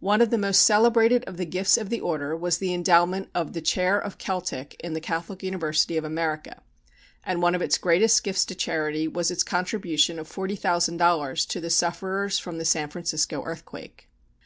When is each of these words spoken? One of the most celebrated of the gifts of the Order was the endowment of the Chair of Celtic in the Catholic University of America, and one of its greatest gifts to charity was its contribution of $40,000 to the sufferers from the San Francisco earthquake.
One 0.00 0.22
of 0.22 0.30
the 0.30 0.38
most 0.38 0.62
celebrated 0.62 1.24
of 1.24 1.36
the 1.36 1.44
gifts 1.44 1.76
of 1.76 1.90
the 1.90 2.00
Order 2.00 2.34
was 2.34 2.56
the 2.56 2.72
endowment 2.72 3.28
of 3.34 3.52
the 3.52 3.60
Chair 3.60 3.98
of 3.98 4.16
Celtic 4.16 4.74
in 4.80 4.94
the 4.94 4.98
Catholic 4.98 5.42
University 5.42 5.98
of 5.98 6.04
America, 6.04 6.62
and 7.22 7.42
one 7.42 7.54
of 7.54 7.60
its 7.60 7.76
greatest 7.76 8.24
gifts 8.24 8.46
to 8.46 8.54
charity 8.54 9.06
was 9.06 9.30
its 9.30 9.42
contribution 9.42 10.18
of 10.18 10.26
$40,000 10.26 11.46
to 11.48 11.60
the 11.60 11.68
sufferers 11.68 12.38
from 12.38 12.56
the 12.56 12.64
San 12.64 12.88
Francisco 12.88 13.44
earthquake. 13.44 14.08